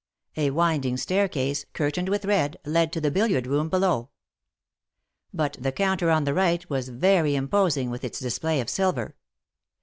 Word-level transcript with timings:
A 0.35 0.49
winding 0.49 0.97
staircase, 0.97 1.67
curtained 1.73 2.09
with' 2.09 2.25
red, 2.25 2.57
led 2.65 2.91
to 2.93 2.99
the 2.99 3.11
billiard 3.11 3.45
room 3.45 3.69
below. 3.69 4.09
But 5.31 5.57
the 5.59 5.71
counter 5.71 6.09
on 6.09 6.23
the 6.23 6.33
right 6.33 6.67
was 6.71 6.89
very 6.89 7.35
imposing 7.35 7.91
with 7.91 8.03
its 8.03 8.19
display 8.19 8.61
of 8.61 8.67
silver. 8.67 9.15